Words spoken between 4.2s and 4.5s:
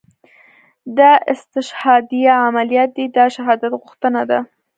ده.